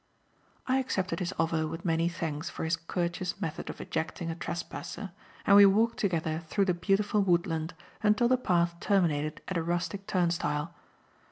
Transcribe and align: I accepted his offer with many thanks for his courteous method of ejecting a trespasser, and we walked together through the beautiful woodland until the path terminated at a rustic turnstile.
I 0.65 0.77
accepted 0.79 1.19
his 1.19 1.31
offer 1.37 1.67
with 1.67 1.85
many 1.85 2.09
thanks 2.09 2.49
for 2.49 2.63
his 2.63 2.75
courteous 2.75 3.39
method 3.39 3.69
of 3.69 3.79
ejecting 3.79 4.31
a 4.31 4.35
trespasser, 4.35 5.11
and 5.45 5.55
we 5.55 5.67
walked 5.67 5.99
together 5.99 6.41
through 6.47 6.65
the 6.65 6.73
beautiful 6.73 7.21
woodland 7.21 7.75
until 8.01 8.27
the 8.27 8.35
path 8.37 8.79
terminated 8.79 9.43
at 9.47 9.57
a 9.57 9.61
rustic 9.63 10.07
turnstile. 10.07 10.73